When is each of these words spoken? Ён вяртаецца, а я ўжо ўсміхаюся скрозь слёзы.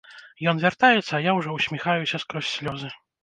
Ён 0.51 0.61
вяртаецца, 0.63 1.03
а 1.17 1.19
я 1.25 1.35
ўжо 1.39 1.53
ўсміхаюся 1.59 2.23
скрозь 2.25 2.49
слёзы. 2.57 2.93